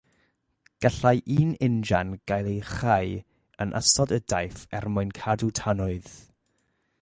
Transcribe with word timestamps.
Gallai 0.83 1.11
un 1.35 1.51
injan 1.67 2.13
gael 2.31 2.49
ei 2.53 2.63
chau 2.71 3.13
yn 3.67 3.77
ystod 3.81 4.15
y 4.19 4.19
daith 4.35 4.65
er 4.79 4.89
mwyn 4.97 5.13
cadw 5.21 5.51
tanwydd. 5.61 6.11